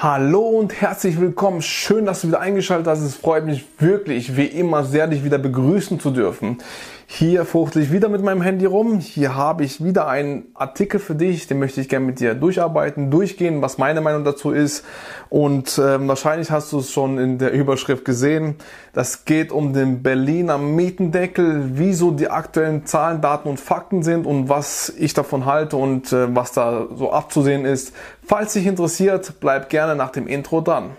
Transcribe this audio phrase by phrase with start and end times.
[0.00, 1.60] Hallo und herzlich willkommen.
[1.60, 3.00] Schön, dass du wieder eingeschaltet hast.
[3.00, 6.58] Es freut mich wirklich, wie immer, sehr, dich wieder begrüßen zu dürfen.
[7.10, 9.00] Hier fuchtel ich wieder mit meinem Handy rum.
[9.00, 13.10] Hier habe ich wieder einen Artikel für dich, den möchte ich gerne mit dir durcharbeiten,
[13.10, 14.84] durchgehen, was meine Meinung dazu ist.
[15.30, 18.56] Und äh, wahrscheinlich hast du es schon in der Überschrift gesehen.
[18.92, 24.50] Das geht um den Berliner Mietendeckel, wieso die aktuellen Zahlen, Daten und Fakten sind und
[24.50, 27.94] was ich davon halte und äh, was da so abzusehen ist.
[28.22, 30.90] Falls dich interessiert, bleib gerne nach dem Intro dran.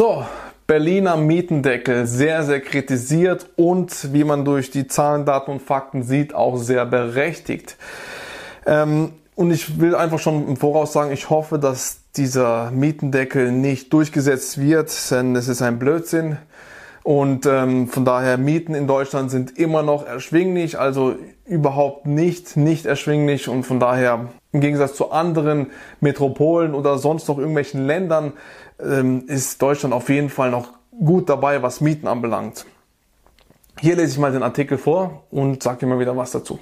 [0.00, 0.24] So,
[0.66, 6.34] Berliner Mietendeckel, sehr, sehr kritisiert und wie man durch die Zahlen, Daten und Fakten sieht,
[6.34, 7.76] auch sehr berechtigt.
[8.64, 13.92] Ähm, und ich will einfach schon im Voraus sagen, ich hoffe, dass dieser Mietendeckel nicht
[13.92, 16.38] durchgesetzt wird, denn es ist ein Blödsinn.
[17.02, 22.86] Und ähm, von daher Mieten in Deutschland sind immer noch erschwinglich, also überhaupt nicht nicht
[22.86, 25.70] erschwinglich und von daher im Gegensatz zu anderen
[26.00, 28.32] Metropolen oder sonst noch irgendwelchen Ländern
[28.80, 30.68] ähm, ist Deutschland auf jeden Fall noch
[31.04, 32.66] gut dabei, was Mieten anbelangt.
[33.78, 36.58] Hier lese ich mal den Artikel vor und sage immer wieder was dazu.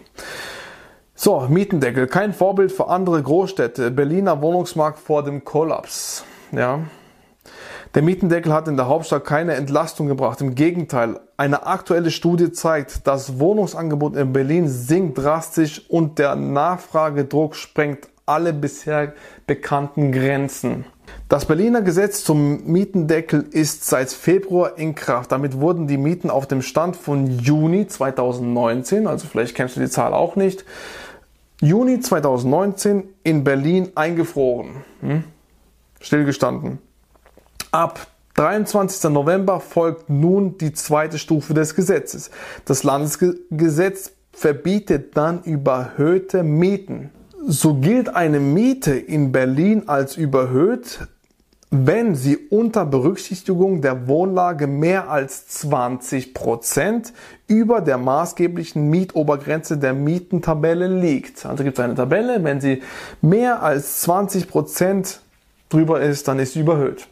[1.14, 3.91] So, Mietendeckel, kein Vorbild für andere Großstädte.
[3.91, 6.25] Berliner Wohnungsmarkt vor dem Kollaps.
[6.53, 6.81] Ja,
[7.94, 10.41] der Mietendeckel hat in der Hauptstadt keine Entlastung gebracht.
[10.41, 17.55] Im Gegenteil, eine aktuelle Studie zeigt, das Wohnungsangebot in Berlin sinkt drastisch und der Nachfragedruck
[17.55, 19.14] sprengt alle bisher
[19.47, 20.84] bekannten Grenzen.
[21.28, 25.33] Das Berliner Gesetz zum Mietendeckel ist seit Februar in Kraft.
[25.33, 29.89] Damit wurden die Mieten auf dem Stand von Juni 2019, also vielleicht kennst du die
[29.89, 30.64] Zahl auch nicht,
[31.61, 34.84] Juni 2019 in Berlin eingefroren.
[35.00, 35.25] Hm?
[36.00, 36.78] Stillgestanden.
[37.70, 39.11] Ab 23.
[39.11, 42.30] November folgt nun die zweite Stufe des Gesetzes.
[42.64, 47.10] Das Landesgesetz verbietet dann überhöhte Mieten.
[47.47, 51.09] So gilt eine Miete in Berlin als überhöht,
[51.70, 57.12] wenn sie unter Berücksichtigung der Wohnlage mehr als 20 Prozent
[57.48, 61.44] über der maßgeblichen Mietobergrenze der Mietentabelle liegt.
[61.44, 62.82] Also gibt es eine Tabelle, wenn sie
[63.20, 65.20] mehr als 20 Prozent
[65.69, 67.09] drüber ist, dann ist sie überhöht.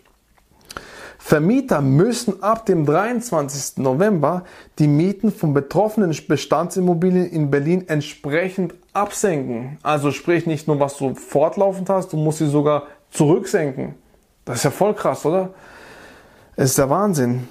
[1.26, 3.78] Vermieter müssen ab dem 23.
[3.78, 4.44] November
[4.78, 9.76] die Mieten von betroffenen Bestandsimmobilien in Berlin entsprechend absenken.
[9.82, 13.96] Also sprich nicht nur, was du fortlaufend hast, du musst sie sogar zurücksenken.
[14.44, 15.52] Das ist ja voll krass, oder?
[16.54, 17.48] Es ist der Wahnsinn.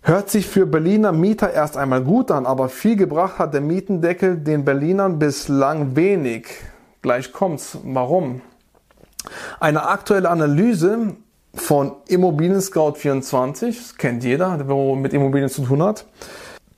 [0.00, 4.36] Hört sich für Berliner Mieter erst einmal gut an, aber viel gebracht hat der Mietendeckel
[4.36, 6.48] den Berlinern bislang wenig.
[7.02, 7.78] Gleich kommt's.
[7.84, 8.40] Warum?
[9.60, 11.14] Eine aktuelle Analyse
[11.54, 16.06] von Immobilien Scout 24, das kennt jeder, der mit Immobilien zu tun hat,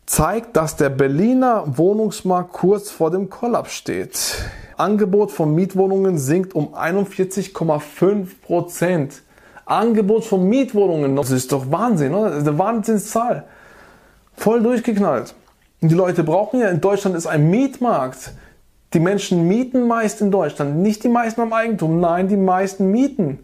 [0.06, 4.18] zeigt, dass der Berliner Wohnungsmarkt kurz vor dem Kollaps steht.
[4.76, 9.22] Angebot von Mietwohnungen sinkt um 41,5 Prozent.
[9.66, 12.30] Angebot von Mietwohnungen, das ist doch Wahnsinn, oder?
[12.30, 13.44] Das ist eine Wahnsinnszahl.
[14.36, 15.34] Voll durchgeknallt.
[15.80, 18.32] Und die Leute brauchen ja, in Deutschland ist ein Mietmarkt.
[18.92, 20.76] Die Menschen mieten meist in Deutschland.
[20.76, 23.40] Nicht die meisten am Eigentum, nein, die meisten mieten.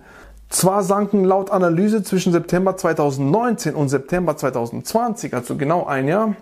[0.50, 6.34] Zwar sanken laut Analyse zwischen September 2019 und September 2020, also genau ein Jahr,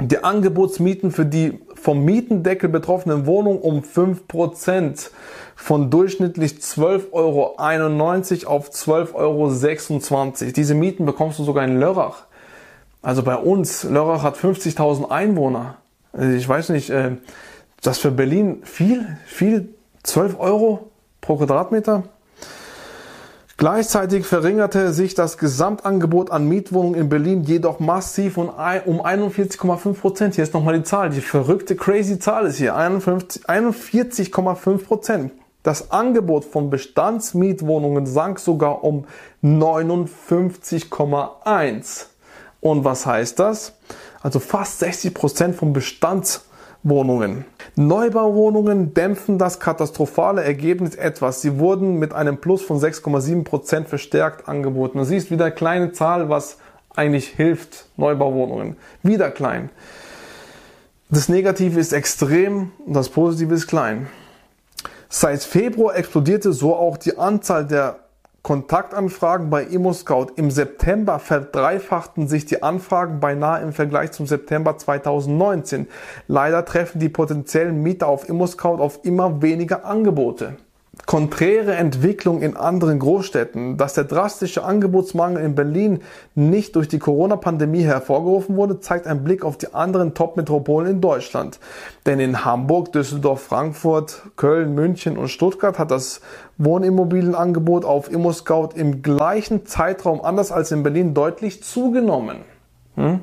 [0.00, 5.10] die Angebotsmieten für die vom Mietendeckel betroffenen Wohnungen um 5%
[5.56, 10.52] von durchschnittlich 12,91 Euro auf 12,26 Euro.
[10.56, 12.24] Diese Mieten bekommst du sogar in Lörrach.
[13.02, 15.76] Also bei uns, Lörrach hat 50.000 Einwohner.
[16.12, 17.16] Also ich weiß nicht, äh,
[17.82, 20.90] das für Berlin viel, viel, 12 Euro
[21.20, 22.04] pro Quadratmeter.
[23.58, 30.36] Gleichzeitig verringerte sich das Gesamtangebot an Mietwohnungen in Berlin jedoch massiv um 41,5 Prozent.
[30.36, 35.32] Hier ist nochmal die Zahl, die verrückte, crazy Zahl ist hier, 41,5 Prozent.
[35.64, 39.06] Das Angebot von Bestandsmietwohnungen sank sogar um
[39.42, 42.06] 59,1.
[42.60, 43.72] Und was heißt das?
[44.22, 45.72] Also fast 60 Prozent von
[46.82, 47.44] Bestandswohnungen.
[47.76, 51.42] Neubauwohnungen dämpfen das katastrophale Ergebnis etwas.
[51.42, 54.98] Sie wurden mit einem Plus von 6,7% verstärkt angeboten.
[54.98, 56.58] Du siehst wieder kleine Zahl, was
[56.94, 58.76] eigentlich hilft, Neubauwohnungen.
[59.02, 59.70] Wieder klein.
[61.10, 64.08] Das Negative ist extrem und das Positive ist klein.
[65.08, 68.00] Seit Februar explodierte so auch die Anzahl der
[68.42, 70.28] Kontaktanfragen bei ImmoScout.
[70.36, 75.88] Im September verdreifachten sich die Anfragen beinahe im Vergleich zum September 2019.
[76.28, 80.56] Leider treffen die potenziellen Mieter auf ImmoScout auf immer weniger Angebote.
[81.06, 86.00] Konträre Entwicklung in anderen Großstädten, dass der drastische Angebotsmangel in Berlin
[86.34, 91.58] nicht durch die Corona-Pandemie hervorgerufen wurde, zeigt ein Blick auf die anderen Top-Metropolen in Deutschland.
[92.04, 96.20] Denn in Hamburg, Düsseldorf, Frankfurt, Köln, München und Stuttgart hat das
[96.58, 102.38] Wohnimmobilienangebot auf ImmoScout im gleichen Zeitraum anders als in Berlin deutlich zugenommen.
[102.96, 103.20] Hm?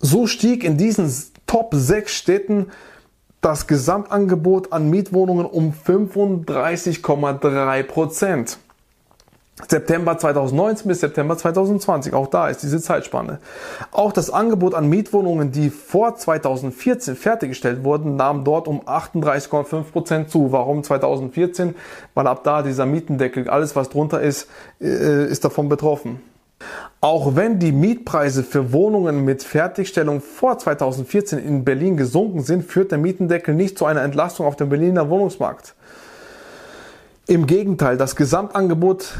[0.00, 1.10] So stieg in diesen
[1.46, 2.66] Top 6 Städten
[3.44, 8.58] das Gesamtangebot an Mietwohnungen um 35,3 Prozent.
[9.68, 13.38] September 2019 bis September 2020, auch da ist diese Zeitspanne.
[13.92, 20.30] Auch das Angebot an Mietwohnungen, die vor 2014 fertiggestellt wurden, nahm dort um 38,5 Prozent
[20.30, 20.50] zu.
[20.50, 21.76] Warum 2014?
[22.14, 24.48] Weil ab da dieser Mietendeckel, alles was drunter ist,
[24.80, 26.20] äh, ist davon betroffen.
[27.00, 32.92] Auch wenn die Mietpreise für Wohnungen mit Fertigstellung vor 2014 in Berlin gesunken sind, führt
[32.92, 35.74] der Mietendeckel nicht zu einer Entlastung auf dem Berliner Wohnungsmarkt.
[37.26, 39.14] Im Gegenteil, das Gesamtangebot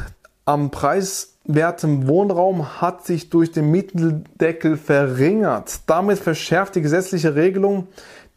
[0.44, 5.80] am preiswerten Wohnraum hat sich durch den Mietendeckel verringert.
[5.86, 7.88] Damit verschärft die gesetzliche Regelung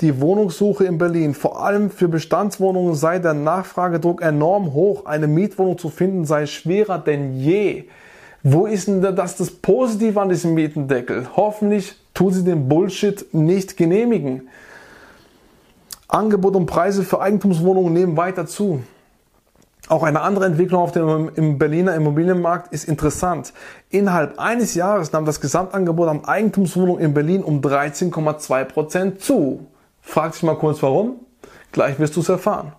[0.01, 1.33] die Wohnungssuche in Berlin.
[1.33, 5.05] Vor allem für Bestandswohnungen sei der Nachfragedruck enorm hoch.
[5.05, 7.85] Eine Mietwohnung zu finden sei schwerer denn je.
[8.44, 11.28] Wo ist denn das, das Positive an diesem Mietendeckel?
[11.36, 14.50] Hoffentlich tut sie den Bullshit nicht genehmigen.
[16.07, 18.81] Angebot und Preise für Eigentumswohnungen nehmen weiter zu.
[19.89, 23.54] Auch eine andere Entwicklung auf dem im Berliner Immobilienmarkt ist interessant.
[23.89, 29.66] Innerhalb eines Jahres nahm das Gesamtangebot an Eigentumswohnungen in Berlin um 13,2 Prozent zu.
[30.01, 31.22] Frag dich mal kurz warum?
[31.72, 32.74] Gleich wirst du es erfahren.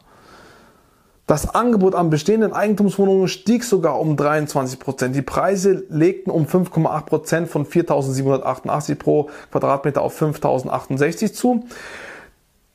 [1.29, 5.15] Das Angebot an bestehenden Eigentumswohnungen stieg sogar um 23 Prozent.
[5.15, 11.67] Die Preise legten um 5,8 Prozent von 4.788 pro Quadratmeter auf 5.068 zu.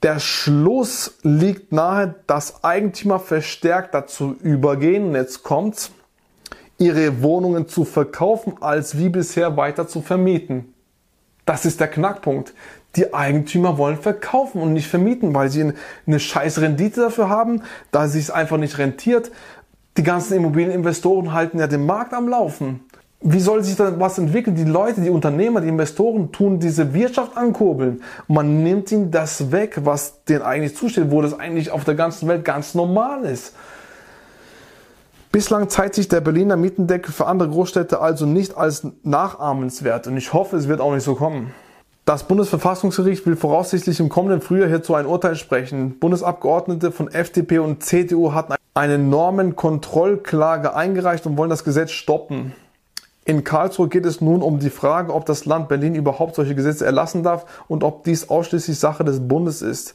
[0.03, 5.89] Der Schluss liegt nahe, dass Eigentümer verstärkt dazu übergehen, jetzt kommt's,
[6.77, 10.75] ihre Wohnungen zu verkaufen, als wie bisher weiter zu vermieten.
[11.47, 12.53] Das ist der Knackpunkt
[12.95, 15.73] die Eigentümer wollen verkaufen und nicht vermieten, weil sie
[16.05, 19.31] eine scheiß Rendite dafür haben, da sich es einfach nicht rentiert.
[19.97, 22.81] Die ganzen Immobilieninvestoren halten ja den Markt am Laufen.
[23.25, 24.55] Wie soll sich da was entwickeln?
[24.55, 28.03] Die Leute, die Unternehmer, die Investoren tun diese Wirtschaft ankurbeln.
[28.27, 32.27] Man nimmt ihnen das weg, was denen eigentlich zusteht, wo das eigentlich auf der ganzen
[32.27, 33.55] Welt ganz normal ist.
[35.31, 40.33] Bislang zeigt sich der Berliner Mietendeckel für andere Großstädte also nicht als nachahmenswert und ich
[40.33, 41.53] hoffe, es wird auch nicht so kommen.
[42.05, 45.99] Das Bundesverfassungsgericht will voraussichtlich im kommenden Frühjahr hierzu ein Urteil sprechen.
[45.99, 52.53] Bundesabgeordnete von FDP und CDU hatten eine Normenkontrollklage eingereicht und wollen das Gesetz stoppen.
[53.23, 56.85] In Karlsruhe geht es nun um die Frage, ob das Land Berlin überhaupt solche Gesetze
[56.85, 59.93] erlassen darf und ob dies ausschließlich Sache des Bundes ist.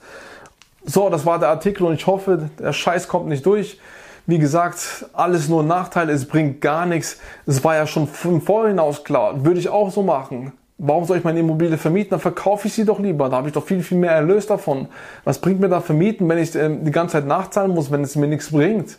[0.87, 3.78] So, das war der Artikel und ich hoffe, der Scheiß kommt nicht durch.
[4.26, 7.19] Wie gesagt, alles nur Nachteile, es bringt gar nichts.
[7.44, 9.44] Es war ja schon von vorhinaus klar.
[9.44, 10.52] Würde ich auch so machen.
[10.80, 12.10] Warum soll ich meine Immobilie vermieten?
[12.10, 13.28] Dann verkaufe ich sie doch lieber.
[13.28, 14.88] Da habe ich doch viel, viel mehr Erlös davon.
[15.25, 18.14] Was bringt mir da vermieten, wenn ich äh, die ganze Zeit nachzahlen muss, wenn es
[18.14, 18.98] mir nichts bringt?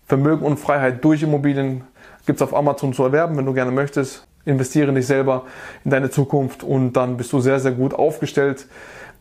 [0.06, 1.84] Vermögen und Freiheit durch Immobilien
[2.26, 4.28] gibt es auf Amazon zu erwerben, wenn du gerne möchtest.
[4.46, 5.44] Investiere in dich selber,
[5.86, 8.68] in deine Zukunft und dann bist du sehr, sehr gut aufgestellt.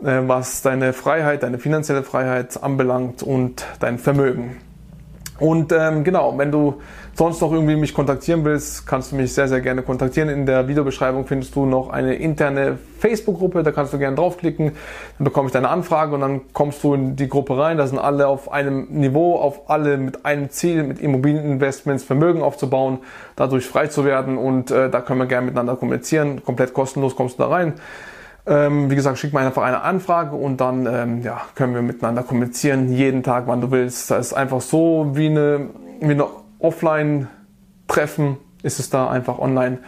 [0.02, 4.56] äh, was deine Freiheit, deine finanzielle Freiheit anbelangt und dein Vermögen.
[5.42, 6.74] Und ähm, genau, wenn du
[7.14, 10.28] sonst noch irgendwie mich kontaktieren willst, kannst du mich sehr, sehr gerne kontaktieren.
[10.28, 14.70] In der Videobeschreibung findest du noch eine interne Facebook-Gruppe, da kannst du gerne draufklicken,
[15.18, 17.76] dann bekomme ich deine Anfrage und dann kommst du in die Gruppe rein.
[17.76, 23.00] Da sind alle auf einem Niveau, auf alle mit einem Ziel, mit Immobilieninvestments Vermögen aufzubauen,
[23.34, 26.44] dadurch frei zu werden und äh, da können wir gerne miteinander kommunizieren.
[26.44, 27.72] Komplett kostenlos kommst du da rein.
[28.44, 32.24] Ähm, wie gesagt, schick mir einfach eine Anfrage und dann ähm, ja, können wir miteinander
[32.24, 34.10] kommunizieren, jeden Tag, wann du willst.
[34.10, 35.68] Das ist einfach so wie eine,
[36.00, 36.26] wie eine
[36.58, 39.78] Offline-Treffen, ist es da einfach online.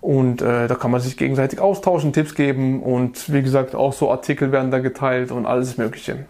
[0.00, 4.10] Und äh, da kann man sich gegenseitig austauschen, Tipps geben und wie gesagt, auch so
[4.10, 6.26] Artikel werden da geteilt und alles Mögliche.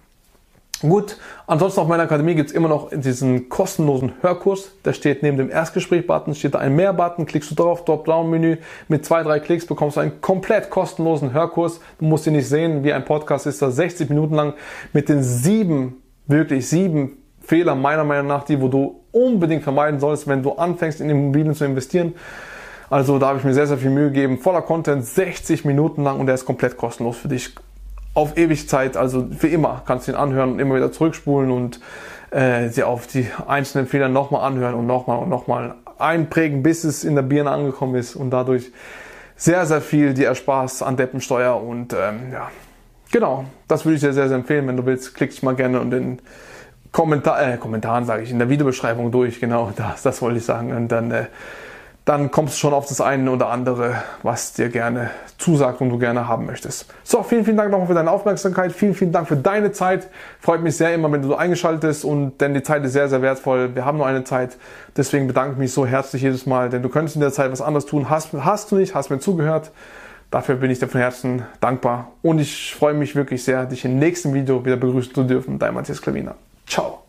[0.82, 4.72] Gut, ansonsten auf meiner Akademie gibt es immer noch diesen kostenlosen Hörkurs.
[4.84, 8.56] Der steht neben dem Erstgespräch-Button, steht da ein Mehr-Button, klickst du drauf, Drop-Down-Menü.
[8.88, 11.78] Mit zwei, drei Klicks bekommst du einen komplett kostenlosen Hörkurs.
[12.00, 14.54] Du musst ihn nicht sehen, wie ein Podcast ist, da 60 Minuten lang
[14.92, 20.26] mit den sieben, wirklich sieben Fehlern meiner Meinung nach, die wo du unbedingt vermeiden sollst,
[20.26, 22.14] wenn du anfängst in Immobilien zu investieren.
[22.90, 24.38] Also da habe ich mir sehr, sehr viel Mühe gegeben.
[24.38, 27.54] Voller Content, 60 Minuten lang und der ist komplett kostenlos für dich
[28.14, 31.80] auf ewig Zeit, also für immer kannst du ihn anhören und immer wieder zurückspulen und
[32.30, 37.04] äh, sie auf die einzelnen Fehler nochmal anhören und nochmal und nochmal einprägen, bis es
[37.04, 38.70] in der Birne angekommen ist und dadurch
[39.36, 42.50] sehr, sehr viel dir Ersparst an Deppensteuer und ähm, ja,
[43.10, 44.66] genau, das würde ich dir sehr, sehr empfehlen.
[44.68, 46.18] Wenn du willst, klick dich mal gerne in den
[46.92, 50.72] Kommentar, äh, Kommentaren, sage ich, in der Videobeschreibung durch, genau, das, das wollte ich sagen.
[50.72, 51.26] Und dann äh,
[52.04, 55.98] dann kommst du schon auf das eine oder andere, was dir gerne zusagt und du
[55.98, 56.86] gerne haben möchtest.
[57.04, 58.72] So, vielen, vielen Dank nochmal für deine Aufmerksamkeit.
[58.72, 60.08] Vielen, vielen Dank für deine Zeit.
[60.40, 63.08] Freut mich sehr immer, wenn du so eingeschaltet bist und denn die Zeit ist sehr,
[63.08, 63.74] sehr wertvoll.
[63.74, 64.56] Wir haben nur eine Zeit.
[64.96, 67.60] Deswegen bedanke ich mich so herzlich jedes Mal, denn du könntest in der Zeit was
[67.60, 68.10] anderes tun.
[68.10, 69.70] Hast, hast du nicht, hast mir zugehört.
[70.32, 73.98] Dafür bin ich dir von Herzen dankbar und ich freue mich wirklich sehr, dich im
[73.98, 75.58] nächsten Video wieder begrüßen zu dürfen.
[75.58, 76.34] Dein Matthias Klavina.
[76.66, 77.01] Ciao.